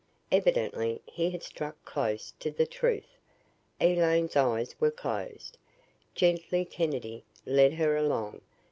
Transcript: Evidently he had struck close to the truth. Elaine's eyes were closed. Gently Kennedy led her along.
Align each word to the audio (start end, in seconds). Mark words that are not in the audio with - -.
Evidently 0.31 0.99
he 1.05 1.29
had 1.29 1.43
struck 1.43 1.77
close 1.85 2.33
to 2.39 2.49
the 2.49 2.65
truth. 2.65 3.19
Elaine's 3.79 4.35
eyes 4.35 4.73
were 4.79 4.89
closed. 4.89 5.59
Gently 6.15 6.65
Kennedy 6.65 7.23
led 7.45 7.73
her 7.75 7.95
along. 7.95 8.41